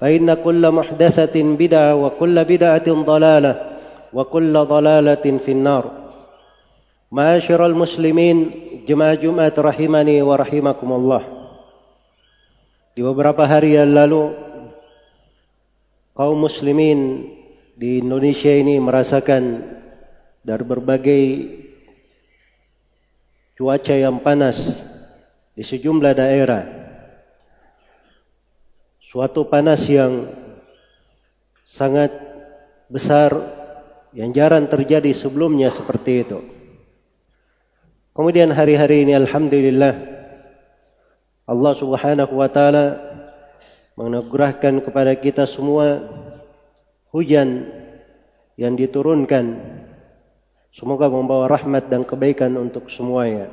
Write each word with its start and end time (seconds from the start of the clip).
فإن 0.00 0.34
كل 0.34 0.62
محدثة 0.70 1.36
بدعة 1.36 1.94
وكل 1.96 2.36
بدعة 2.44 2.88
ضلالة 2.88 3.54
وكل 4.12 4.54
ضلالة 4.58 5.24
في 5.44 5.50
النار 5.52 5.84
معاشر 7.12 7.60
المسلمين 7.66 8.36
jemaah 8.88 9.14
Jumat 9.14 9.54
rahimani 9.54 10.24
wa 10.24 10.34
rahimakumullah 10.40 11.22
Di 12.96 13.06
beberapa 13.06 13.46
hari 13.46 13.78
yang 13.78 13.92
lalu 13.94 14.34
kaum 16.16 16.42
muslimin 16.42 17.30
di 17.78 18.02
Indonesia 18.02 18.50
ini 18.50 18.82
merasakan 18.82 19.62
dari 20.42 20.64
berbagai 20.66 21.24
cuaca 23.54 23.94
yang 23.94 24.18
panas 24.24 24.82
di 25.54 25.62
sejumlah 25.62 26.12
daerah 26.16 26.83
suatu 29.15 29.47
panas 29.47 29.79
yang 29.87 30.27
sangat 31.63 32.11
besar 32.91 33.31
yang 34.11 34.35
jarang 34.35 34.67
terjadi 34.67 35.15
sebelumnya 35.15 35.71
seperti 35.71 36.27
itu. 36.27 36.43
Kemudian 38.11 38.51
hari-hari 38.51 39.07
ini 39.07 39.15
alhamdulillah 39.15 39.95
Allah 41.47 41.73
Subhanahu 41.79 42.35
wa 42.35 42.51
taala 42.51 42.99
menganugerahkan 43.95 44.83
kepada 44.83 45.15
kita 45.15 45.47
semua 45.47 46.03
hujan 47.15 47.71
yang 48.59 48.75
diturunkan 48.75 49.63
semoga 50.75 51.07
membawa 51.07 51.47
rahmat 51.47 51.87
dan 51.87 52.03
kebaikan 52.03 52.51
untuk 52.59 52.91
semuanya. 52.91 53.47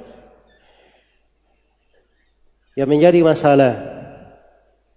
Yang 2.75 2.89
menjadi 2.99 3.21
masalah 3.23 4.02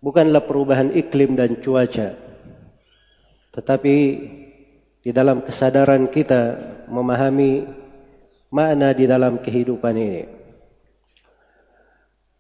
bukanlah 0.05 0.45
perubahan 0.45 0.93
iklim 0.93 1.33
dan 1.33 1.57
cuaca. 1.57 2.13
Tetapi 3.49 3.97
di 5.01 5.09
dalam 5.09 5.41
kesadaran 5.41 6.05
kita 6.05 6.61
memahami 6.85 7.65
makna 8.53 8.93
di 8.93 9.09
dalam 9.09 9.41
kehidupan 9.41 9.97
ini. 9.97 10.23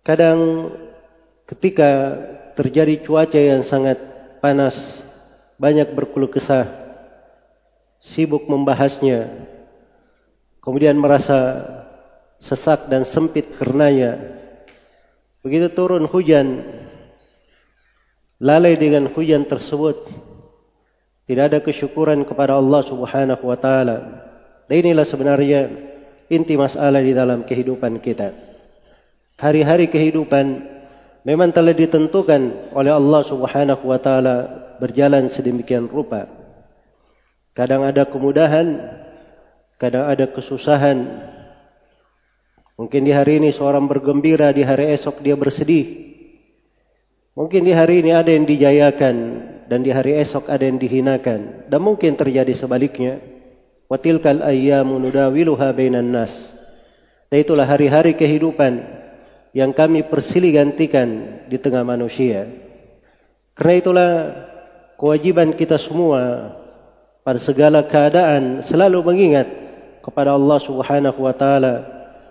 Kadang 0.05 0.69
ketika 1.49 2.13
terjadi 2.53 3.01
cuaca 3.01 3.41
yang 3.41 3.65
sangat 3.65 3.97
panas 4.37 5.01
banyak 5.57 5.89
berkeluh 5.97 6.29
kesah 6.29 6.69
sibuk 7.97 8.45
membahasnya 8.45 9.49
kemudian 10.61 10.93
merasa 10.99 11.65
sesak 12.37 12.85
dan 12.85 13.01
sempit 13.01 13.49
karenanya 13.57 14.19
begitu 15.41 15.73
turun 15.73 16.05
hujan 16.05 16.61
lalai 18.39 18.75
dengan 18.75 19.07
hujan 19.11 19.47
tersebut. 19.47 20.11
Tidak 21.25 21.43
ada 21.49 21.59
kesyukuran 21.61 22.21
kepada 22.27 22.57
Allah 22.57 22.81
Subhanahu 22.85 23.43
wa 23.49 23.57
taala. 23.57 23.97
Dan 24.69 24.75
inilah 24.85 25.05
sebenarnya 25.05 25.61
inti 26.29 26.53
masalah 26.57 27.01
di 27.01 27.13
dalam 27.17 27.45
kehidupan 27.45 27.97
kita. 27.97 28.33
Hari-hari 29.41 29.89
kehidupan 29.89 30.63
memang 31.25 31.49
telah 31.49 31.73
ditentukan 31.73 32.71
oleh 32.77 32.93
Allah 32.93 33.21
Subhanahu 33.25 33.83
wa 33.89 33.97
taala 33.97 34.35
berjalan 34.77 35.33
sedemikian 35.33 35.89
rupa. 35.89 36.29
Kadang 37.57 37.87
ada 37.87 38.05
kemudahan 38.05 39.01
kadang 39.81 40.05
ada 40.07 40.29
kesusahan. 40.29 41.25
Mungkin 42.75 43.07
di 43.07 43.11
hari 43.15 43.39
ini 43.39 43.49
seorang 43.55 43.87
bergembira 43.87 44.51
di 44.51 44.61
hari 44.61 44.91
esok 44.91 45.23
dia 45.23 45.33
bersedih 45.39 46.04
Mungkin 47.35 47.67
di 47.67 47.75
hari 47.75 47.99
ini 47.99 48.15
ada 48.15 48.31
yang 48.31 48.47
dijayakan 48.47 49.15
dan 49.67 49.83
di 49.83 49.91
hari 49.91 50.15
esok 50.15 50.47
ada 50.47 50.63
yang 50.63 50.79
dihinakan 50.79 51.67
dan 51.67 51.79
mungkin 51.83 52.15
terjadi 52.15 52.55
sebaliknya. 52.55 53.19
Wa 53.91 53.99
tilkal 53.99 54.39
ayyamu 54.39 54.95
nudawiluha 55.03 55.75
bainan 55.75 56.15
nas. 56.15 56.55
Dan 57.27 57.43
itulah 57.43 57.67
hari-hari 57.67 58.15
kehidupan 58.15 58.81
yang 59.51 59.75
kami 59.75 60.07
persilih 60.07 60.55
gantikan 60.55 61.43
di 61.51 61.59
tengah 61.59 61.83
manusia. 61.83 62.47
Karena 63.51 63.73
itulah 63.83 64.11
kewajiban 64.95 65.51
kita 65.51 65.75
semua 65.75 66.55
pada 67.27 67.35
segala 67.35 67.83
keadaan 67.83 68.63
selalu 68.63 69.03
mengingat 69.03 69.47
kepada 69.99 70.39
Allah 70.39 70.59
Subhanahu 70.63 71.19
wa 71.19 71.35
taala 71.35 71.83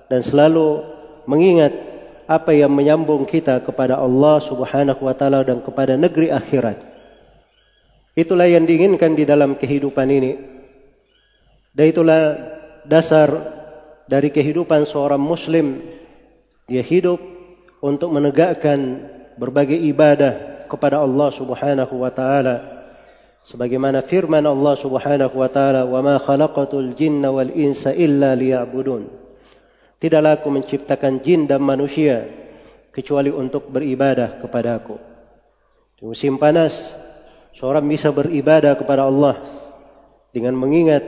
dan 0.08 0.24
selalu 0.24 0.80
mengingat 1.28 1.93
apa 2.24 2.56
yang 2.56 2.72
menyambung 2.72 3.28
kita 3.28 3.60
kepada 3.60 4.00
Allah 4.00 4.40
Subhanahu 4.40 5.04
wa 5.04 5.14
taala 5.16 5.44
dan 5.44 5.60
kepada 5.60 5.96
negeri 5.96 6.32
akhirat. 6.32 6.80
Itulah 8.14 8.46
yang 8.46 8.64
diinginkan 8.64 9.18
di 9.18 9.26
dalam 9.26 9.58
kehidupan 9.58 10.06
ini. 10.08 10.32
Dan 11.74 11.84
itulah 11.90 12.38
dasar 12.86 13.28
dari 14.06 14.30
kehidupan 14.30 14.86
seorang 14.86 15.18
muslim 15.18 15.82
dia 16.70 16.84
hidup 16.84 17.18
untuk 17.82 18.14
menegakkan 18.14 19.10
berbagai 19.36 19.76
ibadah 19.76 20.64
kepada 20.70 21.02
Allah 21.02 21.28
Subhanahu 21.34 21.94
wa 22.00 22.12
taala 22.14 22.86
sebagaimana 23.44 24.00
firman 24.00 24.44
Allah 24.44 24.74
Subhanahu 24.78 25.34
wa 25.34 25.48
taala 25.50 25.84
wa 25.84 26.00
ma 26.00 26.16
khalaqatul 26.16 26.96
jinna 26.96 27.28
wal 27.28 27.52
insa 27.52 27.92
illa 27.92 28.32
liya'budun 28.32 29.23
Tidaklah 30.04 30.36
aku 30.36 30.52
menciptakan 30.52 31.24
jin 31.24 31.48
dan 31.48 31.64
manusia 31.64 32.28
kecuali 32.92 33.32
untuk 33.32 33.72
beribadah 33.72 34.36
kepada 34.36 34.76
aku. 34.76 35.00
Di 35.96 36.04
musim 36.04 36.36
panas, 36.36 36.92
seorang 37.56 37.88
bisa 37.88 38.12
beribadah 38.12 38.76
kepada 38.76 39.08
Allah 39.08 39.40
dengan 40.28 40.60
mengingat 40.60 41.00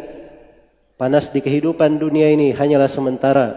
panas 0.96 1.28
di 1.28 1.44
kehidupan 1.44 2.00
dunia 2.00 2.32
ini 2.32 2.56
hanyalah 2.56 2.88
sementara. 2.88 3.48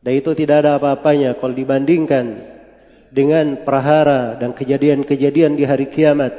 Dan 0.00 0.16
itu 0.16 0.32
tidak 0.32 0.64
ada 0.64 0.80
apa-apanya 0.80 1.36
kalau 1.36 1.52
dibandingkan 1.52 2.40
dengan 3.12 3.60
prahara 3.60 4.40
dan 4.40 4.56
kejadian-kejadian 4.56 5.52
di 5.52 5.68
hari 5.68 5.92
kiamat. 5.92 6.32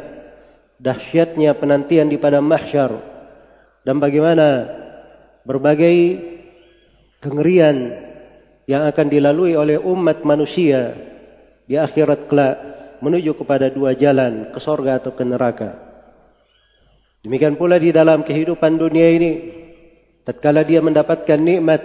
Dahsyatnya 0.82 1.54
penantian 1.54 2.10
di 2.10 2.18
pada 2.18 2.42
mahsyar. 2.42 2.98
Dan 3.86 4.02
bagaimana 4.02 4.66
berbagai 5.46 6.32
kengerian 7.22 7.94
yang 8.66 8.90
akan 8.90 9.08
dilalui 9.08 9.54
oleh 9.54 9.78
umat 9.78 10.26
manusia 10.26 10.98
di 11.70 11.78
akhirat 11.78 12.26
kelak 12.26 12.56
menuju 13.00 13.38
kepada 13.38 13.70
dua 13.70 13.94
jalan 13.94 14.50
ke 14.50 14.60
sorga 14.62 14.98
atau 14.98 15.14
ke 15.14 15.22
neraka. 15.22 15.78
Demikian 17.22 17.54
pula 17.54 17.78
di 17.78 17.94
dalam 17.94 18.26
kehidupan 18.26 18.82
dunia 18.82 19.14
ini, 19.14 19.32
tatkala 20.26 20.66
dia 20.66 20.82
mendapatkan 20.82 21.38
nikmat, 21.38 21.82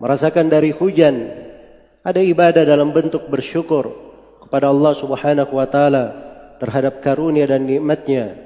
merasakan 0.00 0.48
dari 0.48 0.72
hujan, 0.72 1.28
ada 2.00 2.20
ibadah 2.24 2.64
dalam 2.64 2.92
bentuk 2.96 3.28
bersyukur 3.28 3.92
kepada 4.40 4.72
Allah 4.72 4.92
Subhanahu 4.96 5.52
wa 5.52 5.68
taala 5.68 6.04
terhadap 6.56 7.04
karunia 7.04 7.44
dan 7.44 7.68
nikmatnya, 7.68 8.40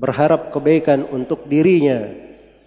berharap 0.00 0.48
kebaikan 0.48 1.04
untuk 1.12 1.44
dirinya, 1.44 2.08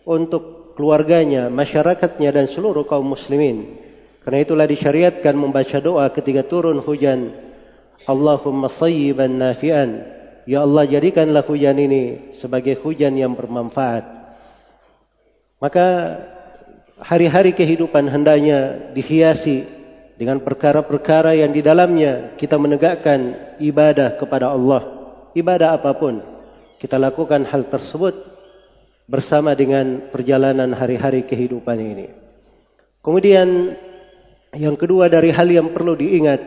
untuk 0.06 0.52
keluarganya, 0.73 1.47
masyarakatnya 1.49 2.29
dan 2.33 2.45
seluruh 2.49 2.85
kaum 2.85 3.13
muslimin. 3.13 3.79
Karena 4.23 4.39
itulah 4.43 4.67
disyariatkan 4.67 5.35
membaca 5.35 5.77
doa 5.83 6.07
ketika 6.11 6.47
turun 6.47 6.79
hujan. 6.79 7.35
Allahumma 8.03 8.67
sayyiban 8.67 9.39
nafi'an 9.39 10.13
Ya 10.43 10.59
Allah 10.59 10.83
jadikanlah 10.83 11.43
hujan 11.47 11.79
ini 11.79 12.35
sebagai 12.35 12.75
hujan 12.83 13.15
yang 13.15 13.31
bermanfaat. 13.31 14.03
Maka 15.63 15.87
hari-hari 16.99 17.55
kehidupan 17.55 18.11
hendaknya 18.11 18.91
dihiasi 18.91 19.63
dengan 20.19 20.43
perkara-perkara 20.43 21.39
yang 21.39 21.55
di 21.55 21.63
dalamnya 21.63 22.35
kita 22.35 22.59
menegakkan 22.59 23.39
ibadah 23.63 24.19
kepada 24.19 24.51
Allah. 24.51 24.83
Ibadah 25.31 25.79
apapun 25.79 26.19
kita 26.83 26.99
lakukan 26.99 27.47
hal 27.47 27.71
tersebut 27.71 28.32
bersama 29.07 29.51
dengan 29.53 30.09
perjalanan 30.11 30.71
hari-hari 30.71 31.27
kehidupan 31.27 31.77
ini. 31.79 32.07
Kemudian 33.03 33.75
yang 34.55 34.79
kedua 34.79 35.11
dari 35.11 35.33
hal 35.33 35.50
yang 35.50 35.75
perlu 35.75 35.97
diingat 35.97 36.39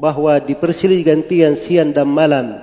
bahawa 0.00 0.40
di 0.40 0.56
persilih 0.56 1.04
gantian 1.04 1.56
siang 1.56 1.92
dan 1.92 2.08
malam 2.08 2.56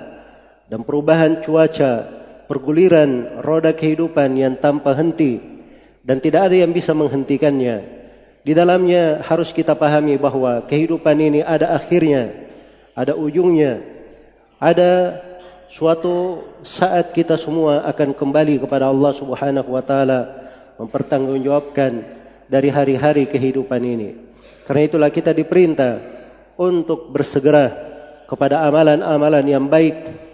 dan 0.66 0.80
perubahan 0.82 1.44
cuaca, 1.44 2.10
perguliran 2.50 3.42
roda 3.44 3.70
kehidupan 3.76 4.34
yang 4.34 4.58
tanpa 4.58 4.98
henti 4.98 5.38
dan 6.02 6.18
tidak 6.18 6.50
ada 6.50 6.56
yang 6.66 6.72
bisa 6.74 6.90
menghentikannya. 6.96 8.02
Di 8.44 8.52
dalamnya 8.52 9.24
harus 9.24 9.56
kita 9.56 9.72
pahami 9.72 10.20
bahawa 10.20 10.68
kehidupan 10.68 11.16
ini 11.16 11.40
ada 11.40 11.72
akhirnya, 11.72 12.28
ada 12.92 13.16
ujungnya, 13.16 13.80
ada 14.60 15.20
suatu 15.70 16.44
saat 16.64 17.12
kita 17.12 17.36
semua 17.36 17.84
akan 17.88 18.16
kembali 18.16 18.64
kepada 18.64 18.88
Allah 18.88 19.12
Subhanahu 19.14 19.70
wa 19.72 19.82
taala 19.84 20.20
mempertanggungjawabkan 20.80 22.04
dari 22.50 22.68
hari-hari 22.68 23.24
kehidupan 23.28 23.82
ini. 23.82 24.10
Karena 24.64 24.82
itulah 24.88 25.10
kita 25.12 25.36
diperintah 25.36 26.00
untuk 26.56 27.12
bersegera 27.12 27.72
kepada 28.24 28.64
amalan-amalan 28.64 29.44
yang 29.44 29.66
baik 29.68 30.24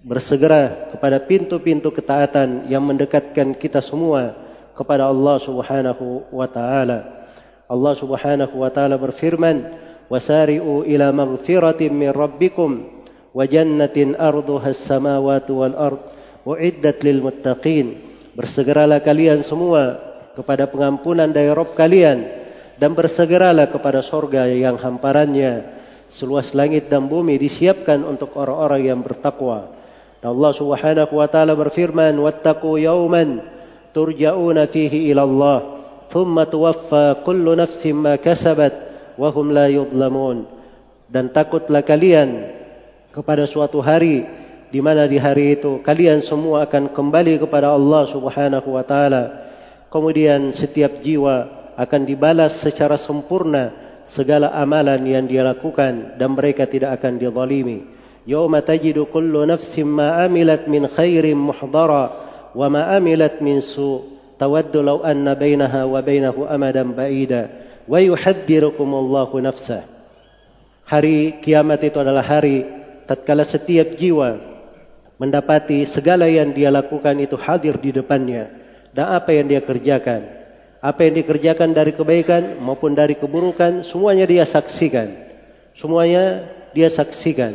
bersegera 0.00 0.90
kepada 0.90 1.20
pintu-pintu 1.20 1.92
ketaatan 1.92 2.66
yang 2.72 2.80
mendekatkan 2.80 3.52
kita 3.52 3.84
semua 3.84 4.32
kepada 4.72 5.12
Allah 5.12 5.36
Subhanahu 5.38 6.24
wa 6.32 6.48
taala. 6.48 7.28
Allah 7.68 7.94
Subhanahu 7.94 8.64
wa 8.64 8.70
taala 8.72 8.96
berfirman, 8.96 9.62
"Wasari'u 10.08 10.88
ila 10.88 11.12
maghfiratin 11.12 11.92
min 11.92 12.10
rabbikum 12.10 12.99
as-samawati 13.34 15.52
wal 15.54 15.76
ard 15.78 16.00
uiddat 16.46 17.02
lil 17.02 17.22
muttaqin." 17.22 17.94
Bersegeralah 18.34 19.02
kalian 19.02 19.42
semua 19.42 19.98
kepada 20.38 20.70
pengampunan 20.70 21.28
dari 21.28 21.50
Rabb 21.50 21.74
kalian 21.74 22.40
dan 22.80 22.96
bersegeralah 22.96 23.68
kepada 23.68 24.00
surga 24.00 24.48
yang 24.48 24.80
hamparannya 24.80 25.68
seluas 26.10 26.56
langit 26.56 26.90
dan 26.90 27.06
bumi 27.06 27.38
disiapkan 27.38 28.02
untuk 28.02 28.34
orang-orang 28.34 28.88
yang 28.88 29.00
bertakwa. 29.04 29.70
Allah 30.20 30.52
Subhanahu 30.52 31.16
wa 31.16 31.28
taala 31.30 31.56
berfirman 31.56 32.12
wattaqu 32.20 32.76
yawman 32.76 33.40
turja'una 33.96 34.68
fihi 34.68 35.08
ila 35.14 35.24
Allah 35.24 35.58
thumma 36.12 36.44
tuwaffa 36.44 37.24
kullu 37.24 37.56
nafsin 37.56 37.96
ma 37.96 38.20
kasabat 38.20 38.74
wa 39.16 39.28
hum 39.32 39.54
la 39.54 39.72
yudlamun 39.72 40.44
dan 41.08 41.32
takutlah 41.32 41.80
kalian 41.80 42.59
kepada 43.10 43.46
suatu 43.46 43.82
hari 43.82 44.26
di 44.70 44.78
mana 44.78 45.10
di 45.10 45.18
hari 45.18 45.58
itu 45.58 45.82
kalian 45.82 46.22
semua 46.22 46.66
akan 46.66 46.94
kembali 46.94 47.42
kepada 47.42 47.74
Allah 47.74 48.06
Subhanahu 48.06 48.68
wa 48.78 48.84
taala. 48.86 49.50
Kemudian 49.90 50.54
setiap 50.54 51.02
jiwa 51.02 51.50
akan 51.74 52.06
dibalas 52.06 52.54
secara 52.54 52.94
sempurna 52.94 53.74
segala 54.06 54.54
amalan 54.54 55.02
yang 55.02 55.26
dia 55.26 55.42
lakukan 55.42 56.14
dan 56.14 56.38
mereka 56.38 56.70
tidak 56.70 57.02
akan 57.02 57.18
dizalimi. 57.18 57.82
Yauma 58.30 58.62
tajidu 58.62 59.10
kullu 59.10 59.42
nafsin 59.42 59.90
ma 59.90 60.22
amilat 60.22 60.70
min 60.70 60.86
khairin 60.86 61.34
muhdara 61.34 62.14
wa 62.54 62.66
ma 62.70 62.94
amilat 62.94 63.42
min 63.42 63.58
su 63.58 64.06
tawaddu 64.38 64.86
law 64.86 65.02
anna 65.02 65.34
bainaha 65.34 65.82
wa 65.90 65.98
bainahu 65.98 66.46
amadan 66.46 66.94
ba'ida 66.94 67.50
wa 67.90 67.98
yuhaddirukum 67.98 68.86
Allahu 68.86 69.42
nafsah. 69.42 69.82
Hari 70.86 71.42
kiamat 71.42 71.82
itu 71.86 71.98
adalah 71.98 72.22
hari 72.22 72.79
tatkala 73.10 73.42
setiap 73.42 73.98
jiwa 73.98 74.38
mendapati 75.18 75.82
segala 75.82 76.30
yang 76.30 76.54
dia 76.54 76.70
lakukan 76.70 77.18
itu 77.18 77.34
hadir 77.34 77.74
di 77.82 77.90
depannya 77.90 78.46
dan 78.94 79.10
apa 79.18 79.34
yang 79.34 79.50
dia 79.50 79.58
kerjakan 79.58 80.40
apa 80.80 81.04
yang 81.04 81.20
dikerjakan 81.20 81.76
dari 81.76 81.92
kebaikan 81.92 82.56
maupun 82.56 82.96
dari 82.96 83.12
keburukan 83.12 83.84
semuanya 83.84 84.24
dia 84.24 84.48
saksikan. 84.48 85.12
Semuanya 85.76 86.48
dia 86.72 86.88
saksikan. 86.88 87.52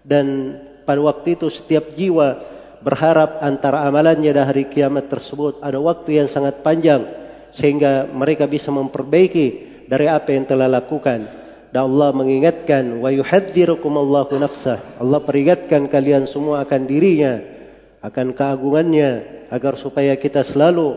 Dan 0.00 0.56
pada 0.88 1.00
waktu 1.04 1.36
itu 1.36 1.52
setiap 1.52 1.92
jiwa 1.92 2.40
berharap 2.80 3.40
antara 3.44 3.84
amalannya 3.84 4.32
dan 4.32 4.48
hari 4.48 4.68
kiamat 4.68 5.12
tersebut 5.12 5.60
ada 5.60 5.76
waktu 5.80 6.24
yang 6.24 6.28
sangat 6.28 6.60
panjang 6.60 7.04
sehingga 7.52 8.08
mereka 8.08 8.44
bisa 8.44 8.68
memperbaiki 8.68 9.72
dari 9.88 10.08
apa 10.08 10.32
yang 10.36 10.44
telah 10.44 10.68
lakukan 10.68 11.24
dan 11.74 11.90
Allah 11.90 12.14
mengingatkan 12.14 13.02
wa 13.02 13.10
yuhadzirukum 13.10 13.90
Allahu 13.98 14.38
nafsah 14.38 14.78
Allah 15.02 15.18
peringatkan 15.18 15.90
kalian 15.90 16.30
semua 16.30 16.62
akan 16.62 16.86
dirinya 16.86 17.42
akan 17.98 18.30
keagungannya 18.30 19.42
agar 19.50 19.74
supaya 19.74 20.14
kita 20.14 20.46
selalu 20.46 20.94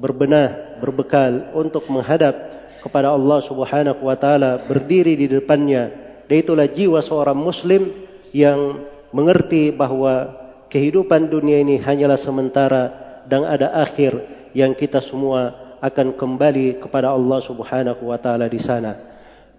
berbenah 0.00 0.80
berbekal 0.80 1.52
untuk 1.52 1.84
menghadap 1.92 2.32
kepada 2.80 3.12
Allah 3.12 3.44
Subhanahu 3.44 4.08
wa 4.08 4.16
taala 4.16 4.64
berdiri 4.64 5.20
di 5.20 5.28
depannya 5.28 5.92
dan 6.24 6.36
itulah 6.40 6.64
jiwa 6.64 7.04
seorang 7.04 7.36
muslim 7.36 7.92
yang 8.32 8.88
mengerti 9.12 9.68
bahawa 9.68 10.32
kehidupan 10.72 11.28
dunia 11.28 11.60
ini 11.60 11.76
hanyalah 11.76 12.16
sementara 12.16 12.82
dan 13.28 13.44
ada 13.44 13.68
akhir 13.84 14.16
yang 14.56 14.72
kita 14.72 15.04
semua 15.04 15.76
akan 15.84 16.16
kembali 16.16 16.80
kepada 16.80 17.12
Allah 17.12 17.44
Subhanahu 17.44 18.08
wa 18.08 18.16
taala 18.16 18.48
di 18.48 18.56
sana. 18.56 19.15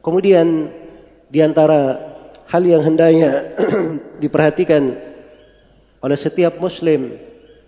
Kemudian 0.07 0.71
di 1.27 1.43
antara 1.43 1.99
hal 2.47 2.63
yang 2.63 2.79
hendaknya 2.79 3.59
diperhatikan 4.23 4.95
oleh 5.99 6.15
setiap 6.15 6.63
muslim 6.63 7.11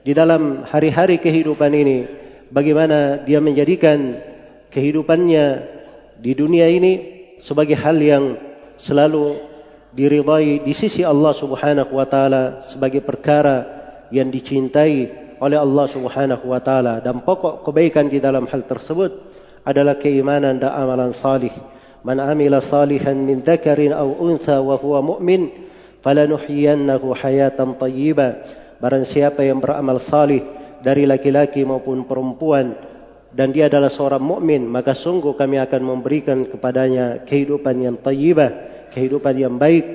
di 0.07 0.15
dalam 0.15 0.63
hari-hari 0.63 1.19
kehidupan 1.19 1.75
ini 1.75 2.07
bagaimana 2.47 3.19
dia 3.27 3.43
menjadikan 3.43 4.15
kehidupannya 4.71 5.67
di 6.15 6.31
dunia 6.31 6.71
ini 6.71 6.93
sebagai 7.43 7.75
hal 7.75 7.99
yang 7.99 8.39
selalu 8.79 9.35
diridai 9.91 10.63
di 10.63 10.71
sisi 10.71 11.03
Allah 11.03 11.35
Subhanahu 11.35 11.91
wa 11.91 12.07
taala 12.07 12.63
sebagai 12.63 13.03
perkara 13.03 13.67
yang 14.15 14.31
dicintai 14.31 15.11
oleh 15.43 15.59
Allah 15.59 15.85
Subhanahu 15.91 16.55
wa 16.55 16.63
taala 16.63 17.03
dan 17.03 17.19
pokok 17.19 17.67
kebaikan 17.67 18.07
di 18.07 18.23
dalam 18.23 18.47
hal 18.47 18.63
tersebut 18.63 19.11
adalah 19.67 19.99
keimanan 19.99 20.55
dan 20.55 20.71
amalan 20.71 21.11
salih. 21.11 21.51
Amila 22.03 22.63
salihan 22.63 23.15
min 23.15 23.43
dzakarin 23.43 23.91
aw 23.91 24.07
untha 24.07 24.63
wa 24.63 24.79
huwa 24.79 25.15
mu'min 25.15 25.51
falanuhyiyannahu 26.03 27.11
hayatan 27.15 27.75
thayyibah. 27.75 28.43
Barang 28.79 29.03
siapa 29.03 29.43
yang 29.43 29.59
beramal 29.59 29.99
salih 29.99 30.43
dari 30.79 31.03
laki-laki 31.03 31.67
maupun 31.67 32.07
perempuan 32.07 32.79
dan 33.35 33.51
dia 33.51 33.67
adalah 33.67 33.91
seorang 33.91 34.23
mukmin 34.23 34.63
maka 34.63 34.95
sungguh 34.95 35.35
kami 35.35 35.59
akan 35.59 35.81
memberikan 35.83 36.47
kepadanya 36.47 37.27
kehidupan 37.27 37.75
yang 37.83 37.95
thayyibah 37.99 38.69
kehidupan 38.91 39.37
yang 39.37 39.55
baik, 39.55 39.85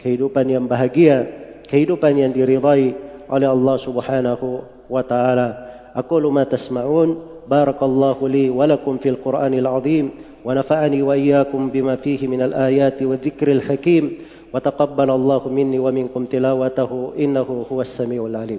kehidupan 0.00 0.46
yang 0.46 0.64
bahagia, 0.70 1.26
kehidupan 1.66 2.14
yang 2.14 2.30
diridai 2.30 2.94
oleh 3.26 3.48
Allah 3.50 3.76
Subhanahu 3.76 4.48
wa 4.86 5.02
taala. 5.02 5.48
Aqulu 5.94 6.30
ma 6.30 6.46
tasma'un. 6.46 7.34
Barakallahu 7.44 8.24
li 8.24 8.48
wa 8.48 8.64
lakum 8.64 8.96
fil 8.96 9.20
Qur'anil 9.20 9.68
'azim 9.68 10.16
ونفعني 10.44 11.02
وإياكم 11.02 11.70
بما 11.70 11.96
فيه 11.96 12.28
من 12.28 12.42
الآيات 12.42 13.02
والذكر 13.02 13.52
الحكيم. 13.52 14.18
وتقبل 14.54 15.10
الله 15.10 15.48
مني 15.48 15.78
ومنكم 15.78 16.24
تلاوته. 16.24 17.12
إنه 17.18 17.66
هو 17.72 17.80
السميع 17.80 18.26
العليم. 18.26 18.58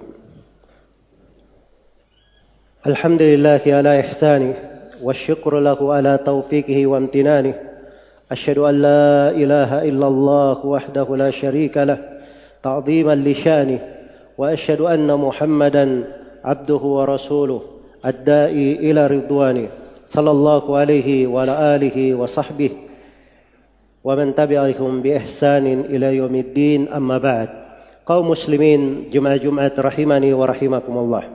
الحمد 2.88 3.22
لله 3.22 3.62
على 3.68 4.00
إحسانه 4.00 4.54
والشكر 5.04 5.60
له 5.60 5.94
على 5.94 6.20
توفيقه 6.26 6.88
وامتنانه. 6.88 7.54
أشهد 8.32 8.58
أن 8.58 8.82
لا 8.82 9.30
إله 9.30 9.84
إلا 9.84 10.08
الله 10.08 10.66
وحده 10.66 11.16
لا 11.16 11.32
شريك 11.32 11.78
له 11.78 11.98
تعظيما 12.64 13.16
لشانه. 13.16 13.80
وأشهد 14.38 14.82
أن 14.82 15.16
محمدا 15.18 16.04
عبده 16.44 16.76
ورسوله 16.76 17.62
الدائي 18.06 18.92
إلى 18.92 19.08
رضوانه. 19.08 19.68
sallallahu 20.06 20.74
alaihi 20.78 21.26
wa 21.26 21.44
ala 21.46 21.78
alihi 21.78 22.14
wa 22.14 22.30
sahbihi 22.30 22.86
wa 24.06 24.14
man 24.14 24.38
tabi'ahum 24.38 25.02
bi 25.02 25.18
إلى 25.18 25.90
ila 25.90 26.08
yaumiddin 26.14 26.94
amma 26.94 27.18
ba'd. 27.18 27.50
قوم 28.06 28.30
muslimin, 28.30 29.10
جمع 29.10 29.42
جمعة 29.42 29.76
rahimani 29.82 30.30
wa 30.38 30.46
rahimakumullah. 30.46 31.26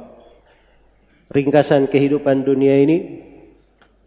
ringkasan 1.35 1.91
kehidupan 1.91 2.47
dunia 2.47 2.79
ini 2.79 3.27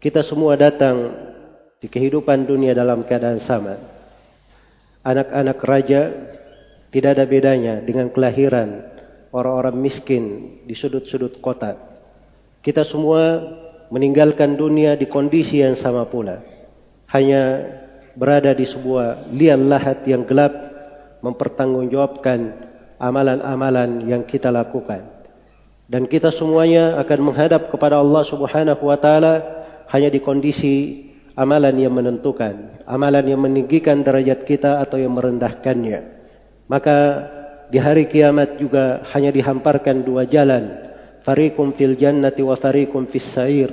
kita 0.00 0.20
semua 0.20 0.56
datang 0.56 1.12
di 1.80 1.88
kehidupan 1.88 2.44
dunia 2.44 2.72
dalam 2.72 3.04
keadaan 3.04 3.40
sama 3.40 3.76
anak-anak 5.04 5.60
raja 5.64 6.12
tidak 6.92 7.16
ada 7.16 7.24
bedanya 7.28 7.74
dengan 7.80 8.12
kelahiran 8.12 8.84
orang-orang 9.32 9.76
miskin 9.76 10.24
di 10.68 10.76
sudut-sudut 10.76 11.40
kota 11.40 11.80
kita 12.60 12.84
semua 12.84 13.40
meninggalkan 13.94 14.58
dunia 14.58 14.98
di 14.98 15.06
kondisi 15.06 15.62
yang 15.62 15.78
sama 15.78 16.02
pula. 16.10 16.42
Hanya 17.14 17.62
berada 18.18 18.50
di 18.50 18.66
sebuah 18.66 19.30
lian 19.30 19.70
lahat 19.70 20.02
yang 20.10 20.26
gelap 20.26 20.50
mempertanggungjawabkan 21.22 22.66
amalan-amalan 22.98 24.02
yang 24.10 24.26
kita 24.26 24.50
lakukan. 24.50 25.06
Dan 25.86 26.10
kita 26.10 26.34
semuanya 26.34 26.98
akan 26.98 27.30
menghadap 27.30 27.70
kepada 27.70 28.02
Allah 28.02 28.26
Subhanahu 28.26 28.90
wa 28.90 28.98
taala 28.98 29.34
hanya 29.94 30.10
di 30.10 30.18
kondisi 30.18 31.06
amalan 31.38 31.78
yang 31.78 31.94
menentukan, 31.94 32.82
amalan 32.90 33.30
yang 33.30 33.38
meninggikan 33.38 34.02
derajat 34.02 34.42
kita 34.42 34.82
atau 34.82 34.98
yang 34.98 35.14
merendahkannya 35.14 36.14
maka 36.68 37.28
di 37.68 37.76
hari 37.80 38.08
kiamat 38.08 38.56
juga 38.60 39.04
hanya 39.12 39.34
dihamparkan 39.34 40.04
dua 40.04 40.24
jalan 40.24 40.83
fariqum 41.24 41.72
fil 41.72 41.96
jannati 41.96 42.44
wa 42.44 42.54
fariqum 42.54 43.08
fis 43.08 43.24
sa'ir. 43.24 43.72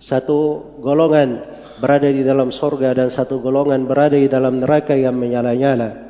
Satu 0.00 0.60
golongan 0.80 1.44
berada 1.80 2.08
di 2.08 2.24
dalam 2.24 2.48
sorga 2.52 2.96
dan 2.96 3.12
satu 3.12 3.40
golongan 3.40 3.84
berada 3.84 4.16
di 4.16 4.28
dalam 4.28 4.60
neraka 4.60 4.96
yang 4.96 5.16
menyala-nyala. 5.16 6.08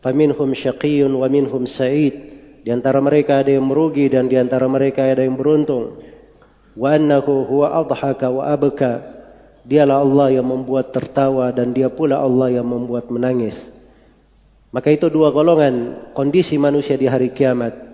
Faminhum 0.00 0.56
syaqiyyun 0.56 1.12
wa 1.12 1.28
minhum 1.28 1.68
sa'id. 1.68 2.36
Di 2.66 2.74
antara 2.74 2.98
mereka 2.98 3.44
ada 3.44 3.52
yang 3.52 3.68
merugi 3.68 4.10
dan 4.10 4.26
di 4.26 4.36
antara 4.36 4.66
mereka 4.66 5.06
ada 5.06 5.22
yang 5.22 5.38
beruntung. 5.38 6.00
Wa 6.76 6.98
annahu 6.98 7.46
huwa 7.46 7.72
adhaka 7.72 8.26
wa 8.32 8.42
abka. 8.48 9.14
Dialah 9.66 9.98
Allah 10.02 10.28
yang 10.40 10.46
membuat 10.46 10.94
tertawa 10.94 11.50
dan 11.50 11.74
dia 11.74 11.90
pula 11.90 12.22
Allah 12.22 12.60
yang 12.60 12.68
membuat 12.68 13.10
menangis. 13.10 13.66
Maka 14.70 14.92
itu 14.92 15.08
dua 15.08 15.32
golongan 15.32 16.04
kondisi 16.12 16.60
manusia 16.60 16.94
di 17.00 17.08
hari 17.08 17.32
kiamat 17.32 17.85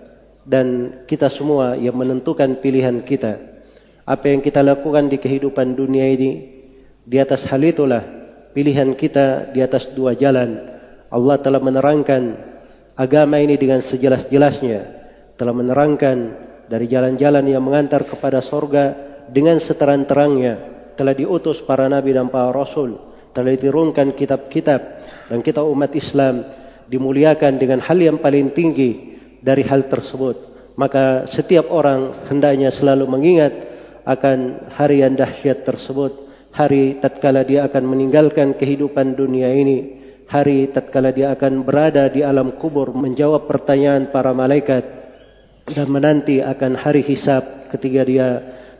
dan 0.43 0.99
kita 1.07 1.31
semua 1.31 1.79
yang 1.79 1.95
menentukan 1.95 2.59
pilihan 2.59 3.03
kita. 3.03 3.39
Apa 4.03 4.35
yang 4.35 4.43
kita 4.43 4.59
lakukan 4.59 5.07
di 5.07 5.15
kehidupan 5.15 5.79
dunia 5.79 6.11
ini 6.11 6.31
di 7.07 7.17
atas 7.19 7.47
hal 7.47 7.63
itulah 7.63 8.03
pilihan 8.51 8.91
kita 8.95 9.55
di 9.55 9.63
atas 9.63 9.91
dua 9.95 10.15
jalan. 10.15 10.59
Allah 11.07 11.37
telah 11.39 11.63
menerangkan 11.63 12.35
agama 12.99 13.39
ini 13.39 13.55
dengan 13.55 13.79
sejelas-jelasnya. 13.79 15.03
Telah 15.39 15.55
menerangkan 15.55 16.17
dari 16.67 16.85
jalan-jalan 16.91 17.47
yang 17.47 17.63
mengantar 17.63 18.03
kepada 18.03 18.43
sorga 18.43 18.91
dengan 19.31 19.63
seterang-terangnya. 19.63 20.71
Telah 20.99 21.15
diutus 21.15 21.63
para 21.63 21.87
nabi 21.87 22.11
dan 22.11 22.27
para 22.27 22.51
rasul. 22.51 22.99
Telah 23.31 23.55
diturunkan 23.55 24.13
kitab-kitab 24.13 24.81
dan 25.31 25.39
kita 25.39 25.63
umat 25.63 25.95
Islam 25.95 26.43
dimuliakan 26.91 27.57
dengan 27.57 27.79
hal 27.81 27.97
yang 27.97 28.19
paling 28.19 28.51
tinggi 28.51 29.12
dari 29.43 29.67
hal 29.67 29.91
tersebut 29.91 30.53
maka 30.73 31.29
setiap 31.29 31.69
orang 31.69 32.15
hendaknya 32.31 32.73
selalu 32.73 33.05
mengingat 33.05 33.53
akan 34.03 34.67
hari 34.73 35.05
yang 35.05 35.13
dahsyat 35.15 35.63
tersebut. 35.63 36.25
Hari 36.53 37.01
tatkala 37.01 37.41
dia 37.41 37.65
akan 37.65 37.97
meninggalkan 37.97 38.53
kehidupan 38.53 39.17
dunia 39.17 39.49
ini 39.57 40.03
hari 40.29 40.69
tatkala 40.69 41.09
dia 41.09 41.33
akan 41.33 41.65
berada 41.65 42.09
di 42.13 42.21
alam 42.21 42.53
kubur 42.57 42.93
menjawab 42.93 43.49
pertanyaan 43.49 44.09
para 44.13 44.37
malaikat 44.37 44.85
dan 45.65 45.87
menanti 45.89 46.45
akan 46.45 46.77
hari 46.77 47.01
hisab 47.01 47.69
ketika 47.73 48.05
dia 48.05 48.27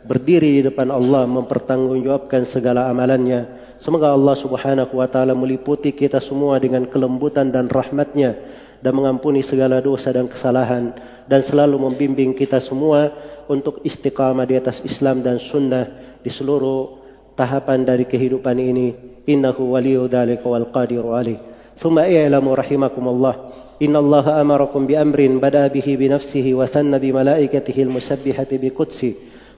berdiri 0.06 0.60
di 0.60 0.62
depan 0.70 0.90
Allah 0.94 1.26
mempertanggungjawabkan 1.26 2.46
segala 2.46 2.86
amalannya. 2.90 3.62
Semoga 3.82 4.14
Allah 4.14 4.38
subhanahu 4.38 5.02
wa 5.02 5.08
ta'ala 5.10 5.34
meliputi 5.34 5.90
kita 5.90 6.22
semua 6.22 6.62
dengan 6.62 6.86
kelembutan 6.86 7.50
dan 7.50 7.66
rahmatnya 7.66 8.38
dan 8.83 8.95
mengampuni 8.95 9.43
segala 9.43 9.83
dosa 9.83 10.15
dan 10.15 10.31
kesalahan 10.31 10.95
dan 11.27 11.41
selalu 11.43 11.77
membimbing 11.77 12.31
kita 12.33 12.63
semua 12.63 13.11
untuk 13.51 13.83
istiqamah 13.83 14.47
di 14.47 14.55
atas 14.55 14.81
Islam 14.87 15.19
dan 15.25 15.37
sunnah 15.37 15.89
di 16.23 16.31
seluruh 16.31 16.99
tahapan 17.35 17.83
dari 17.83 18.07
kehidupan 18.07 18.55
ini. 18.55 18.95
Innahu 19.29 19.77
waliyu 19.77 20.09
dhalika 20.09 20.47
wal 20.47 20.67
qadiru 20.73 21.13
alih. 21.13 21.49
ثم 21.79 21.95
اعلموا 21.95 22.55
رحمكم 22.55 23.07
الله 23.07 23.35
إن 23.81 23.95
الله 23.95 24.41
أمركم 24.41 24.81
بأمر 24.87 25.19
بدأ 25.39 25.67
به 25.67 25.87
بنفسه 25.99 26.43
وثن 26.53 26.97
بملائكته 26.97 27.77
المسبحة 27.83 28.51
بقدسه 28.51 29.13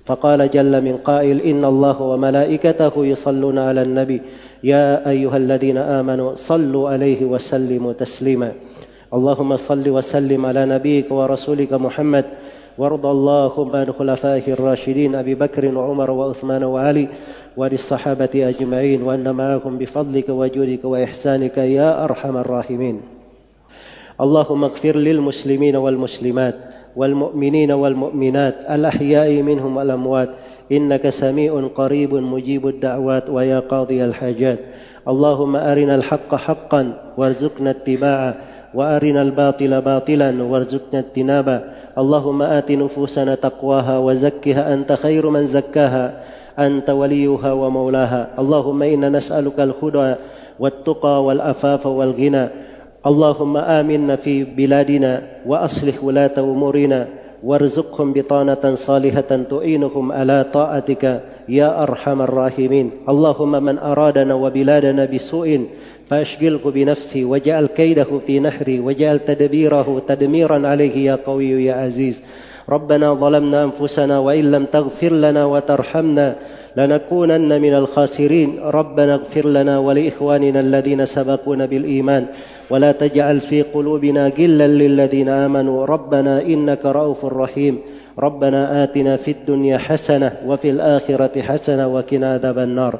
فقال 0.06 0.50
جل 0.50 0.82
من 0.82 0.98
قائل 0.98 1.42
ان 1.42 1.66
الله 1.66 2.02
وملائكته 2.02 3.06
يصلون 3.06 3.58
على 3.58 3.82
النبي 3.82 4.22
يا 4.64 5.10
ايها 5.10 5.38
الذين 5.38 5.78
امنوا 5.78 6.36
صلوا 6.36 6.90
عليه 6.90 7.26
وسلموا 7.26 7.94
تسليما 7.94 8.52
اللهم 9.15 9.57
صل 9.57 9.89
وسلم 9.89 10.47
على 10.47 10.67
نبيك 10.67 11.11
ورسولك 11.11 11.73
محمد. 11.73 12.25
وارض 12.79 13.07
اللهم 13.07 13.77
عن 13.77 13.93
خلفائه 13.99 14.53
الراشدين 14.53 15.15
أبي 15.15 15.35
بكر 15.35 15.79
وعمر 15.79 16.11
وعثمان 16.11 16.65
وعلي 16.65 17.09
وللصحابه 17.57 18.29
أجمعين 18.35 19.03
وأن 19.03 19.35
معهم 19.35 19.79
بفضلك 19.79 20.29
وجودك 20.29 20.85
وإحسانك 20.85 21.59
يا 21.59 22.05
أرحم 22.05 22.37
الراحمين. 22.37 23.01
اللهم 24.21 24.65
اغفر 24.65 24.97
للمسلمين 24.97 25.77
والمسلمات 25.77 26.55
والمؤمنين 26.97 27.73
والمؤمنات 27.73 28.55
الأحياء 28.71 29.43
منهم 29.43 29.77
والأموات. 29.77 30.31
إنك 30.73 31.09
سميع 31.09 31.69
قريب 31.75 32.15
مجيب 32.15 32.69
الدعوات 32.69 33.31
ويا 33.31 33.59
قاضي 33.59 34.05
الحاجات. 34.05 34.59
اللهم 35.09 35.57
أرنا 35.57 35.95
الحق 35.95 36.35
حقا 36.35 37.13
وارزقنا 37.17 37.71
اتباعه. 37.71 38.35
وأرنا 38.75 39.23
الباطل 39.23 39.81
باطلا 39.81 40.43
وارزقنا 40.43 40.99
اجتنابه. 40.99 41.61
اللهم 41.99 42.43
آت 42.43 42.73
نفوسنا 42.73 43.35
تقواها 43.35 43.99
وزكها 43.99 44.75
أنت 44.75 44.93
خير 44.93 45.31
من 45.31 45.47
زكاها. 45.47 46.13
أنت 46.59 46.91
وليها 46.91 47.53
ومولاها. 47.53 48.29
اللهم 48.39 48.83
إنا 48.83 49.09
نسألك 49.09 49.61
الهدى 49.61 50.15
والتقى 50.61 51.25
والأفاف 51.25 51.87
والغنى. 51.87 52.49
اللهم 53.07 53.57
آمنا 53.57 54.17
في 54.17 54.45
بلادنا 54.45 55.23
وأصلح 55.47 56.05
ولاة 56.05 56.37
أمورنا. 56.39 57.07
وارزقهم 57.45 58.13
بطانة 58.13 58.75
صالحة 58.75 59.41
تعينهم 59.51 60.13
على 60.13 60.45
طاعتك. 60.53 61.21
يا 61.49 61.83
أرحم 61.83 62.23
الراحمين. 62.23 62.91
اللهم 63.09 63.63
من 63.63 63.79
أرادنا 63.79 64.35
وبلادنا 64.35 65.05
بسوء 65.05 65.67
فأشغله 66.11 66.61
بنفسه 66.65 67.25
وجعل 67.25 67.67
كيده 67.67 68.07
في 68.27 68.41
نحره 68.41 68.81
وجعل 68.81 69.19
تدبيره 69.19 70.03
تدميرا 70.07 70.69
عليه 70.69 70.97
يا 71.07 71.19
قوي 71.27 71.65
يا 71.65 71.75
عزيز. 71.75 72.23
ربنا 72.69 73.15
ظلمنا 73.15 73.65
أنفسنا 73.65 74.19
وإن 74.19 74.51
لم 74.51 74.65
تغفر 74.65 75.13
لنا 75.13 75.45
وترحمنا 75.45 76.37
لنكونن 76.77 77.61
من 77.63 77.75
الخاسرين. 77.75 78.59
ربنا 78.65 79.15
اغفر 79.15 79.47
لنا 79.47 79.79
ولإخواننا 79.79 80.61
الذين 80.61 81.07
سبقونا 81.07 81.67
بالإيمان. 81.67 82.27
ولا 82.71 82.93
تجعل 82.93 83.41
في 83.41 83.63
قلوبنا 83.63 84.33
غلا 84.39 84.67
للذين 84.67 85.29
آمنوا. 85.29 85.87
ربنا 85.87 86.43
إنك 86.43 86.87
رؤوف 86.87 87.25
رحيم. 87.25 87.79
ربنا 88.19 88.85
آتنا 88.85 89.17
في 89.17 89.31
الدنيا 89.31 89.79
حسنة 89.79 90.33
وفي 90.47 90.71
الآخرة 90.71 91.43
حسنة 91.43 91.89
وقنا 91.89 92.33
عذاب 92.33 92.59
النار. 92.59 92.99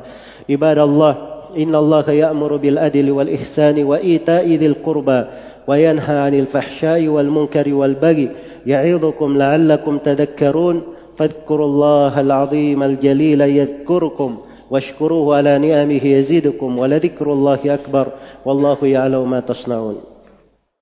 عباد 0.51 0.79
الله 0.79 1.17
إن 1.59 1.75
الله 1.75 2.11
يأمر 2.11 2.57
بالعدل 2.57 3.11
والإحسان 3.11 3.85
وإيتاء 3.85 4.49
ذي 4.49 4.67
القربى 4.67 5.25
وينهى 5.67 6.19
عن 6.19 6.35
الفحشاء 6.35 7.07
والمنكر 7.07 7.75
والبغي 7.75 8.31
يعظكم 8.67 9.39
لعلكم 9.39 9.99
تذكرون. 9.99 10.83
فاذكروا 11.17 11.67
الله 11.67 12.21
العظيم 12.21 12.83
الجليل 12.83 13.41
يذكركم 13.41 14.37
واشكروه 14.71 15.37
على 15.37 15.59
نعمه 15.59 16.07
يزيدكم 16.07 16.79
ولذكر 16.79 17.33
الله 17.33 17.59
أكبر. 17.65 18.07
والله 18.45 18.77
يعلم 18.83 19.31
ما 19.31 19.41
تصنعون. 19.41 20.16